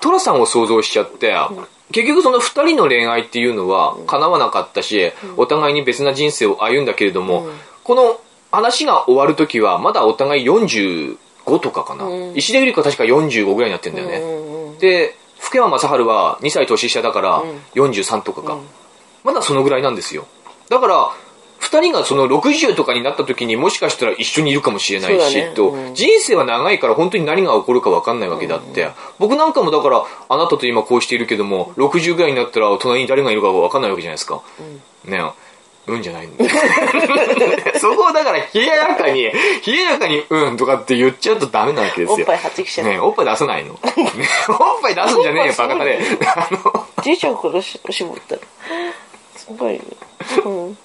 [0.00, 1.36] トラさんを想像しちゃって、
[1.92, 7.48] 結局その二人の恋愛っていうのは叶わなかったし、お互いに別な人生を歩んだけれども、
[7.84, 8.18] この
[8.50, 11.16] 話が終わるときは、まだお互い45
[11.60, 12.06] とかかな。
[12.34, 14.16] 石田ゆり子は確か45ぐらいになってんだよね。
[14.16, 14.78] うんうん。
[14.78, 17.42] で、福山雅治は2歳年下だから
[17.74, 18.58] 43とかか。
[19.24, 20.26] まだそのぐらいなんですよ。
[20.68, 21.10] だから、
[21.58, 25.52] 二人がその60とかになった時にもしかしたら一緒にいるかもしれないし、ね。
[25.54, 25.70] と。
[25.70, 25.94] うん。
[25.94, 34.42] 人生は長いから本当に何が起こるか分かんないわけだって、僕なんかもだからあなたと今こうしているけども60ぐらいになったら隣に誰がいるか分かんないわけじゃないですか、
[35.04, 35.18] ね。
[35.18, 35.32] え
[35.90, 36.28] うんじゃない
[37.78, 39.32] そこをだから冷ややかに冷
[39.66, 42.16] ややかにうんとかって言っちゃうとダメなわけですよ。
[42.20, 45.98] おっぱい張ってきちゃうねえおっぱい出さないの、 おっぱい出すんじゃねえよバカだね
[46.36, 46.86] あの。
[47.02, 48.40] じいちゃんからし絞ったら。
[49.36, 49.80] すごいね。
[50.44, 50.78] うん。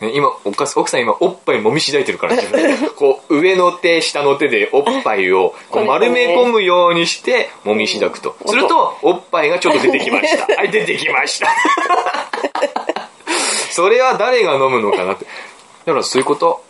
[0.00, 2.88] ね、今おか奥さん今おっぱい揉みしだいてるから自分で。
[2.96, 8.36] こう上の手下の手でおっぱいをこう丸め込むようにして揉みしだくと。
[8.46, 10.54] するとおっぱいがちょっと出てきました。
[10.56, 11.48] はい出てきました
[13.74, 15.26] それは誰が飲むのかなって。
[15.86, 16.62] だからそういうこと？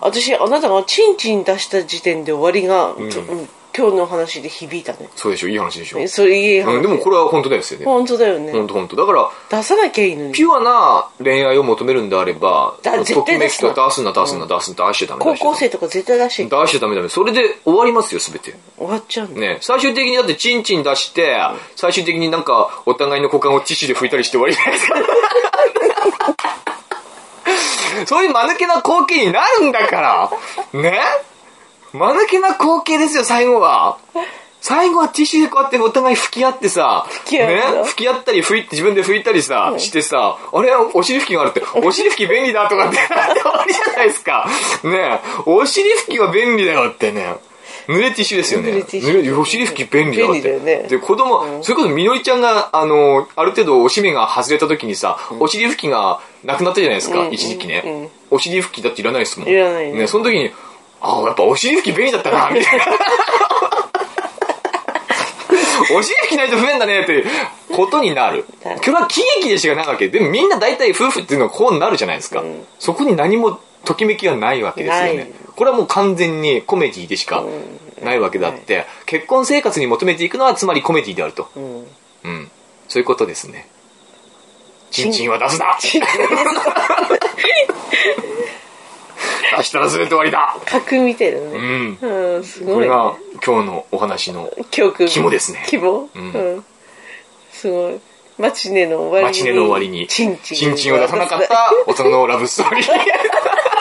[0.00, 3.48] 私、あなたがチンチン出した時点で終わりが、うん。
[3.78, 5.10] 今日の話で響いたね。
[5.16, 5.48] そうでしょ？
[5.48, 6.76] いい話でしょ、えそれいい話。
[6.76, 8.50] うん、でもこれは本当ですよね本当だよね。
[8.50, 8.96] 本当本当。
[8.96, 10.32] だから出さなきゃいいのに。
[10.32, 13.74] ピュアな恋愛を求めるんであればだ絶対出すな。
[13.74, 18.54] 出すな出すな出すな出しちゃダメ高校生とか絶対出しちゃい出しちゃダメダメそれで終わりますよ全て。
[18.78, 19.28] 終わっちゃう。
[19.38, 21.36] ね、最終的にだってチンチン出して、
[21.74, 24.94] 最終的になんかお互いの股間をティッシュで拭いたりして終わりじゃないですか。
[28.04, 30.30] そういう間抜けな光景になるんだから。
[30.72, 31.00] ね？
[31.92, 33.98] 間抜けな光景ですよ、最後は。
[34.60, 44.48] 最後はティッシュでこうやってお互い拭き合ってさ、ね、拭き合ったり拭いて自分で拭いたりさ、してさ、あれお尻拭きがあるって、お尻拭き便利だとかってなって終わりじゃないですか。
[44.82, 45.20] ね？
[45.44, 47.36] お尻拭きは便利だよってね。
[47.88, 48.70] 濡れティッシュですよね。
[48.70, 50.42] 濡れティッシュ濡れお尻拭き便利だよって。
[50.42, 59.48] 便利だよねで、子供、それこそみのりちゃんが、あの、ある程度おしめが外れた時にさ、お尻拭きがなくなったじゃないですか、うん一時期ね、うんうんお尻拭きだっていらないですもん。
[59.48, 60.06] いらないねね。
[60.08, 60.50] その時に、
[61.00, 62.86] ああ、やっぱお尻拭き便利だったな、みたいな。
[65.94, 67.26] お尻拭きないと不便だねっていう
[67.74, 68.44] ことになる。
[68.62, 72.42] これは喜劇でしかないわけでもみんな大体夫婦っていうのはこうなるじゃないですか。
[72.78, 75.30] そこに何もときめきはないわけですよね。
[75.54, 77.44] これはもう完全にコメディでしか
[78.04, 81.48] ないわけだって、結婚生活に求めていくのはつまりコメディであると。
[81.56, 81.86] うん。
[82.24, 82.50] うん。
[82.88, 83.68] そういうことですね。
[84.90, 85.66] チンチンは出すな
[89.58, 91.44] 出したら全て終わりだ架空みたいだね。
[91.46, 91.98] うん。
[92.00, 92.74] うん、すごい、ね。
[92.74, 94.50] これが今日のお話の。
[94.70, 96.64] 肝ですね肝うんうん。
[97.50, 98.00] すごい。
[98.38, 99.24] マチネの終わりに。
[99.24, 100.56] マチネの終わりに、チンチン。
[100.56, 102.86] チンチンを出さなかった大人のラブストーリー。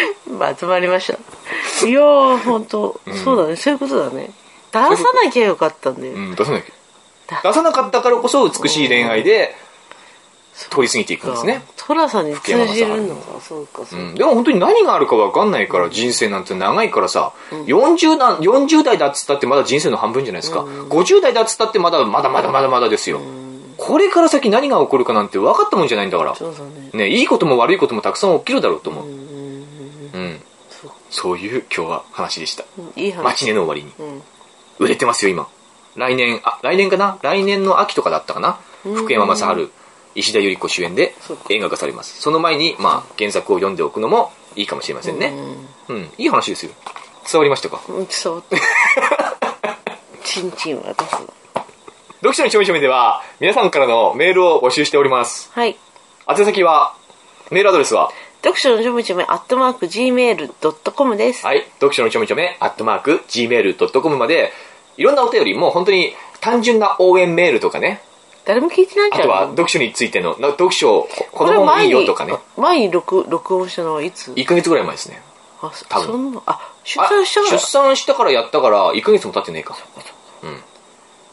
[0.38, 1.86] まとまりました。
[1.86, 2.64] いやー、ほん。
[2.64, 4.30] と、そうだね、そういうことだね。
[4.72, 6.12] 出さなきゃよかったんだよ。
[6.14, 7.40] うん、出さなきゃ。
[7.42, 9.56] 出さなかったからこそ美しい恋愛で
[10.70, 11.62] 通り過ぎていくんですね。
[11.76, 14.10] トラさんに通じるのか、そうか、そううか。
[14.12, 23.20] ん、でも本当に何があるか分かんないから人生なんて長いからさ、40, 代40代だっつったってまだ人生の半分じゃないですか、50代だっつったってまだまだまだまだまだですよ、
[23.76, 26.38] これから先何が起こるかなんて分かったもんじゃないんだから、ね。
[26.92, 29.26] ね、いいことも悪いこともたくさん起きるだろうと思う、うん
[30.68, 32.64] そうそういう今日は話でした。
[32.96, 33.22] いい話。
[33.22, 34.22] マチネの終わりに、ん。
[34.78, 35.48] 売れてますよ今。
[35.94, 37.18] 来年あ来年かな？
[37.22, 39.70] 来年の秋とかだったかな、福山雅治
[40.14, 41.44] 石田ゆり子主演でそうか。
[41.50, 42.20] 映画化されます。
[42.20, 45.32] その前に、まあ、原作を読んでおくのもいいかもしれませんね。
[45.88, 46.72] うん、いい話ですよ。
[47.30, 47.80] 伝わりましたか？
[47.88, 48.56] うん、伝わった。
[50.24, 51.32] チンチンは出すの。
[52.16, 55.50] 読書のちょめちょめでは皆さんからのメールを募集しております。
[55.52, 55.76] はい。
[56.28, 56.94] 宛先は
[57.50, 58.10] メールアドレスは
[58.46, 61.44] 読書のちょめちょめ、アットマーク、gmail.com です。
[61.44, 61.64] はい。
[61.80, 64.52] 読書のちょめちょめアットマーク gmail.com まで
[64.96, 68.02] いろんなお便りもう本当に単純な応援メールとかね。
[68.44, 75.20] 誰も聞いてないんじあとゃないは読書についてのな読書ここれの本いいよとかね、前に録録音したのはいつ？1ヶ月ぐらい前ですね。
[75.60, 76.06] あ、そ多分。
[76.06, 77.56] そんな、あ、出産したから？
[77.56, 77.66] あ出。
[77.66, 79.76] 産したからやったから1ヶ月も経ってねえか。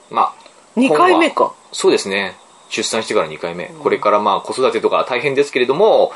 [0.09, 1.53] まあ2回目か。
[1.73, 2.35] そうですね。
[2.69, 6.11] 出産してから2回目、これからまあ子育てとか大変ですけれども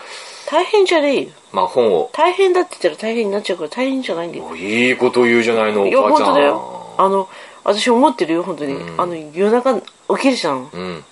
[0.50, 1.30] 大変じゃねえよ。
[1.52, 2.10] まあ本を。
[2.14, 4.56] 大変だって言ったら大変になっちゃうから大変じゃないんだよ。
[4.56, 6.26] いいこと言うじゃないのおいや母ちゃん。
[6.26, 6.96] 本当だよ。
[6.98, 7.30] あの
[7.64, 9.84] 私思ってるよ本当に、あの夜中起
[10.20, 10.70] きるじゃん。
[10.72, 11.04] うん。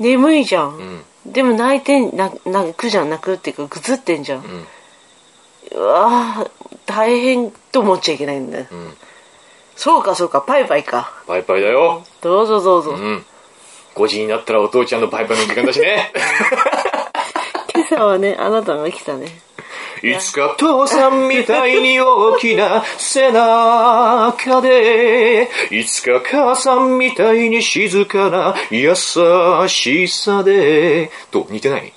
[0.00, 4.66] 眠いじゃん、でも泣いてんな泣くじゃん泣くっていうかぐずってんじゃん、
[5.70, 6.50] うわー
[6.84, 8.66] 大変と思っちゃいけないんだよ、
[9.76, 11.12] そうかそうかパイパイか。
[11.28, 12.04] バイバイだよ。
[12.22, 13.24] どうぞどうぞ、うん。
[13.94, 16.12] 5時になったらお父ちゃんのバイバイの時間だしね
[17.90, 19.26] 今朝はねあなたが来たね。
[20.02, 31.92] いつか父さんみたいに大きな背中で、いつか母さんみたいに静かな優しさで、と似てない？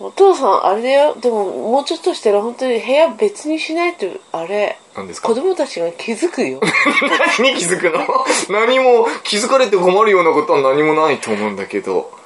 [0.00, 1.14] お父さんあれだよ。
[1.14, 4.78] でももうちょっとしたら本当に部屋別にしないとあれ。
[4.96, 5.28] 何ですか？
[5.28, 6.60] 子供たちが気づくよ。
[7.38, 8.04] 何に気づくの？
[8.50, 12.17] 何も気づかれて困るようなことは何もないと思うんだけど。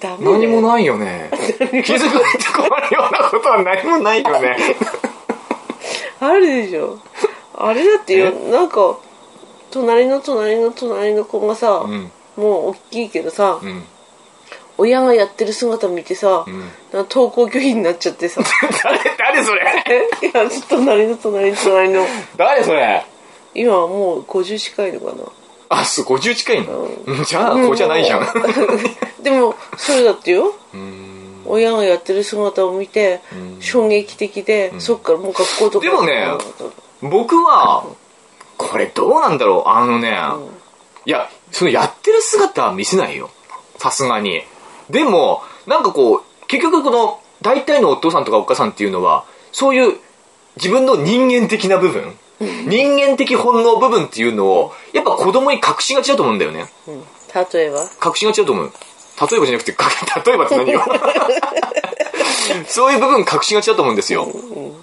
[0.00, 0.24] ダメ。
[0.24, 1.30] だよ何もないよね。
[1.32, 4.56] 気づかれて困るようなことは何もないよね。
[6.20, 6.98] あるでしょ。
[7.54, 8.98] あれだってよなんか
[9.70, 12.10] 隣の隣の隣の子がさ、ん。
[12.36, 13.84] もう大きいけどさ、うん。
[14.78, 16.44] 親がやってる姿見てさ、
[16.92, 18.42] なんか登校拒否になっちゃってさ。
[18.84, 19.62] 誰、誰それ？
[19.62, 19.64] い
[20.34, 22.06] や隣の隣の隣の。
[22.36, 23.04] 誰それ？
[23.54, 25.24] 今はもう50近いのかな
[25.68, 28.26] あ、そう、50近いの、うん、じゃあ、子じゃないじゃん。
[29.22, 30.54] でもそれだってよ。
[31.48, 33.20] 親がやってる姿を見て
[33.60, 35.86] 衝撃的で、そっからもう学校とか。
[35.86, 36.28] でもね
[37.02, 37.84] 僕は、
[38.56, 39.68] これどうなんだろう。
[39.68, 40.18] あのね、
[41.04, 43.30] いや、そのやってる姿は見せないよ。
[43.78, 44.42] さすがに。
[44.90, 49.98] でも、なんかこう、結局この、大体のお父さんとかお母さんっていうのは、そういう
[50.56, 56.66] 自分の人間的な部分、人間的本能部分っていうのを、やっぱ子供に隠しがちだと思うんだよね。
[56.88, 57.02] うん
[57.52, 57.82] 例えば？
[58.04, 58.72] 隠しがちだと思う。
[59.30, 59.90] 例えばじゃなくて、か
[60.24, 60.82] 例えばって何よ。
[62.68, 64.26] そういう部分隠しがちだと思うんですよ。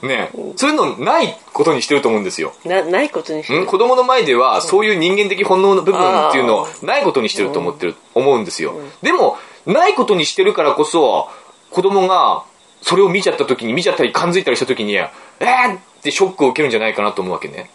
[0.01, 2.53] ねそういうのないことにしてると思うんですよ。
[2.65, 3.65] なないことにしてうん？
[3.65, 8.73] 子供の前ではそういう人間的本能の部分っていうのをないことにしてると思ってる、思うんですよ。
[9.01, 11.29] でも、ないことにしてるからこそ、
[11.71, 12.43] 子供が
[12.81, 17.69] それを見ちゃった時に、見ちゃったり感づいたりした時に、えーってショックを受けるんじゃないかなと思うわけね。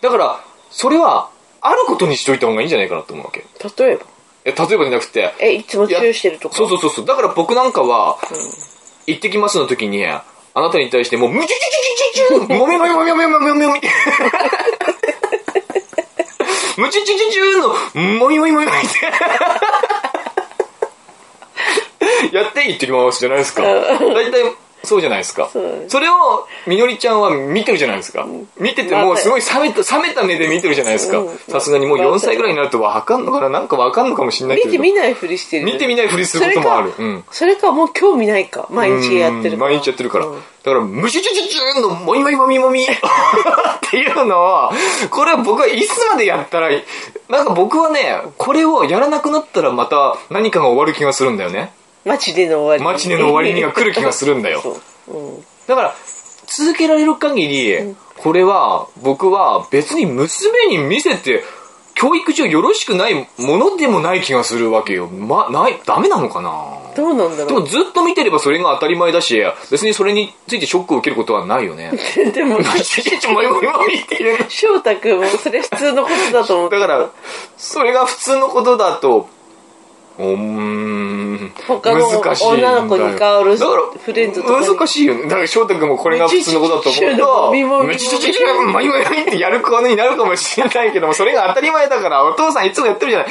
[0.00, 1.30] だから、それは、
[1.60, 3.44] あることにしといた方がいいんじゃないかなと思うわけ。
[3.84, 4.04] 例えば？
[4.44, 6.56] え例えばじゃなくて、えいつもチューしてるとか？
[6.56, 7.06] そうそうそうそう。
[7.06, 8.18] だから僕なんかは、
[9.06, 11.58] 行ってきますの時に、あなたに対してもう、ムチュチュ
[12.34, 13.80] チュチュチュもみもみもみもみもみもみもみ。
[16.78, 17.68] ムチュチュチュチュの、
[18.18, 18.82] もみもみもみもみっ
[22.30, 22.36] て。
[22.36, 23.62] やって行ってきますじゃないですか。
[23.62, 24.42] 大体、
[24.84, 25.50] そうじゃないですか。
[25.88, 28.26] それを、みのりちゃんは見てるじゃないですか。
[28.58, 31.38] 見ててもうすごい冷めた、冷めた目で見てるじゃないですかうん。
[31.48, 34.70] さすがにもう4歳ぐらいになるとわかんのかななんかわかんのかもしれないけど。
[34.70, 36.92] 見て見ないふりしてる見てみないふりすることもある。
[37.30, 40.26] それか,、もう興味ないか毎日やってるから毎日やってるから。
[40.26, 42.86] うんだから、ムシュチュチュチュのもみもみもみもみっ
[43.88, 44.72] ていうのは、
[45.10, 46.70] これは僕はいつまでやったら
[47.28, 51.72] なんか僕はね、これをやらなくなったらまた何かが終わる気がするんだよね。
[52.06, 54.60] マチでの終わりマチネの終わりにが来る気がするんだよ。
[54.62, 55.94] そう、うん、だから、
[56.46, 61.42] 続けられる限り、これは、僕は別に娘に見せて、
[61.94, 65.08] 教育上よろしくないものでもない気がするわけよ。
[65.08, 66.92] ま、ない、ダメなのかな？
[66.94, 71.92] どうなんだろうでもずっと見てればそれが当たり前だし、別にそれについてショックを受けることはないよね。
[72.32, 74.44] でもちちちもいもいもいっていう。
[74.48, 77.10] 翔太君もそれ普通のことだと思ってだから、
[77.56, 79.28] それが普通のことだと、
[80.18, 81.25] うーん、
[81.66, 85.22] 他の女の子に変わるフレンドとかに難しいよね。
[85.24, 93.28] だから翔太君もこれが普通のことだと思うと、めちゃちゃちゃもみもみめちゃちゃちゃちゃもみもみってやる子になるかもしれないけども、それが当たり前だから、お父さんいつもやってるじゃない。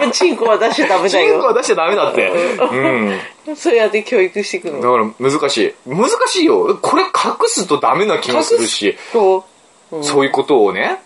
[0.00, 2.32] でもチンコは出しちゃダメだチンコよは出しちゃダメだって。
[2.58, 3.56] うん。
[3.56, 5.74] そうやって教育していくだのから難しい。
[5.86, 6.78] 難しいよ。
[6.80, 7.10] これ隠
[7.46, 9.44] すとダメな気がするし、そ
[9.90, 11.00] うそういうことをね、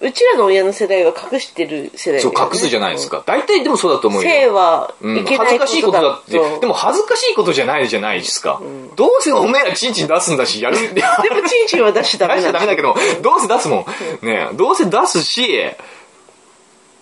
[0.00, 3.24] うちらの親の世代は隠してる世代だそう隠すじゃないですか。
[3.26, 4.30] 大体でもそうだと思うよ。
[4.30, 6.60] 性はいけない恥ずかしいことだって。
[6.60, 8.60] でも恥ずかしいことじゃないじゃないですか。
[8.94, 10.76] どうせおめえらチンチン出すんだし、やる。
[10.94, 13.86] でもチンチンは出しちゃダ出しちゃダメだけど、どうせ出すも
[14.22, 14.26] ん。
[14.26, 15.48] ねどうせ出すし、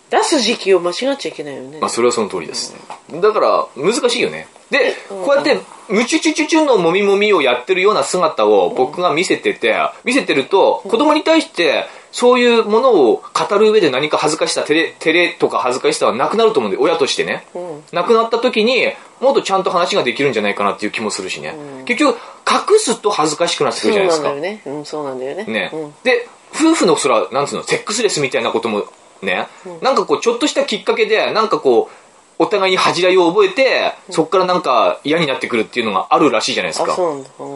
[0.08, 2.74] 出す時期を間違っちゃいけないよねまあそれはその通りです。
[3.12, 4.48] だから、難しいよね。
[4.70, 17.46] で、こうやって、ムチュチュチュチュのもみもみをやってるような姿を僕が見せてて、見せてると、子供に対して、そういうものを語る上で何か恥ずかしさ、照れ、照れとか恥ずかしさはなくなると思うんで、親としてね。
[17.92, 21.54] なくなった時に、もっとちゃんと話ができるんじゃないかなっていう気もするしね。
[21.84, 24.28] 結局、隠すと恥ずかしくなってくそうるじゃないですか。
[24.30, 24.62] なんだよね。
[24.66, 25.44] うんそうなんだよね。
[25.44, 25.94] ね、うん。
[26.02, 28.84] で夫婦のそら、なんつうの、セックスレスみたいなことも
[29.22, 29.46] ね、
[29.82, 32.05] なんかこう、ちょっとしたきっかけで、なんかこう、
[32.38, 36.96] お互いに恥じらいを覚えて、そっからなんか嫌になってくるっていうのがあるらしいじゃないですあか。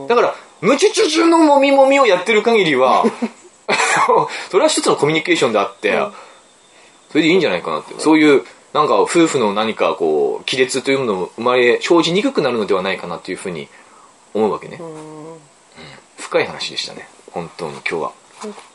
[0.09, 3.05] だから、ムチュチュチュのもみもみをやってる限りは、
[4.51, 6.01] それは一つのコミュニケーションであって、
[7.11, 7.95] それでいいんじゃないかなって。
[7.99, 13.69] そういう、なんか夫婦の何かこう、亀裂というものも生まれ、生じにくくなるのではないかなというふうに
[14.35, 14.79] 思うわけね。
[14.81, 15.21] うん
[16.31, 17.09] 深い話でしたね。
[17.33, 18.13] 本当に今日は。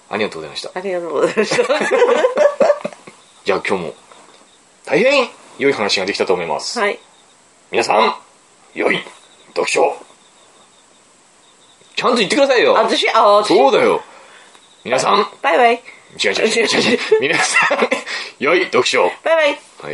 [0.09, 0.71] ありがとうございました。
[0.73, 1.63] ありがとうございました
[3.45, 3.93] じゃあ今日も、
[4.85, 6.79] 大変良い話ができたと思います。
[6.79, 6.99] はい
[7.71, 8.15] 皆さん、
[8.73, 8.99] 良い
[9.47, 9.97] 読書
[11.95, 12.73] ちゃんと言ってくださいよ。
[12.73, 13.09] 私？
[13.09, 13.47] あ私？
[13.47, 14.01] そうだよ。
[14.83, 15.83] 皆さん、バイバイ
[16.23, 16.99] 違う違う違う違う違う。
[17.21, 17.79] 皆さん、
[18.39, 19.93] 良い読書バイバイはい。